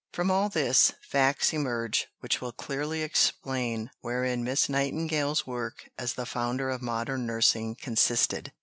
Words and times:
From 0.13 0.31
all 0.31 0.49
this, 0.49 0.93
facts 1.03 1.53
emerge 1.53 2.07
which 2.21 2.41
will 2.41 2.51
clearly 2.51 3.03
explain 3.03 3.91
wherein 3.99 4.43
Miss 4.43 4.67
Nightingale's 4.67 5.45
work 5.45 5.91
as 5.95 6.13
the 6.13 6.25
founder 6.25 6.71
of 6.71 6.81
modern 6.81 7.27
nursing 7.27 7.75
consisted. 7.75 8.51